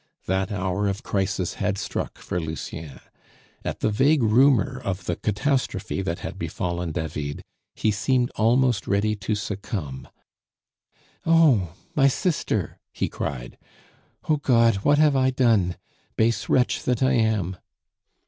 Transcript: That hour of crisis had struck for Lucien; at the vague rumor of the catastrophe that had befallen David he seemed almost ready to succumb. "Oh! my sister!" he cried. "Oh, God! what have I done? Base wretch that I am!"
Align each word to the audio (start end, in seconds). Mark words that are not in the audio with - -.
That 0.25 0.51
hour 0.51 0.87
of 0.87 1.03
crisis 1.03 1.53
had 1.61 1.77
struck 1.77 2.17
for 2.17 2.39
Lucien; 2.39 3.01
at 3.63 3.81
the 3.81 3.91
vague 3.91 4.23
rumor 4.23 4.79
of 4.83 5.05
the 5.05 5.15
catastrophe 5.15 6.01
that 6.01 6.21
had 6.25 6.39
befallen 6.39 6.91
David 6.91 7.43
he 7.75 7.91
seemed 7.91 8.31
almost 8.35 8.87
ready 8.87 9.15
to 9.17 9.35
succumb. 9.35 10.07
"Oh! 11.23 11.73
my 11.93 12.07
sister!" 12.07 12.79
he 12.91 13.09
cried. 13.09 13.59
"Oh, 14.27 14.37
God! 14.37 14.77
what 14.77 14.97
have 14.97 15.15
I 15.15 15.29
done? 15.29 15.77
Base 16.17 16.49
wretch 16.49 16.81
that 16.85 17.03
I 17.03 17.13
am!" 17.13 17.57